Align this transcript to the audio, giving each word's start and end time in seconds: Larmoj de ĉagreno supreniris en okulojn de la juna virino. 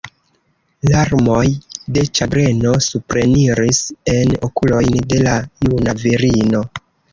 Larmoj 0.93 1.43
de 1.97 2.05
ĉagreno 2.21 2.73
supreniris 2.87 3.83
en 4.15 4.35
okulojn 4.49 4.99
de 5.15 5.23
la 5.29 5.37
juna 5.69 5.97
virino. 6.03 6.67